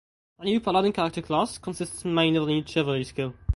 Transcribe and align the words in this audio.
The 0.39 0.45
new 0.45 0.59
Paladin 0.59 0.93
character 0.93 1.21
class 1.21 1.59
consists 1.59 2.03
mainly 2.05 2.39
of 2.39 2.47
the 2.47 2.53
new 2.53 2.63
Chivalry 2.65 3.03
skill. 3.03 3.35